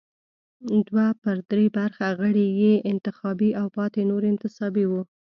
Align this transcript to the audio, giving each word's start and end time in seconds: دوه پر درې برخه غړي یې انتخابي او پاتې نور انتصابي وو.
دوه 0.87 1.05
پر 1.21 1.37
درې 1.51 1.65
برخه 1.77 2.07
غړي 2.19 2.47
یې 2.61 2.73
انتخابي 2.91 3.49
او 3.59 3.67
پاتې 3.77 4.01
نور 4.09 4.21
انتصابي 4.31 4.85
وو. 4.87 5.01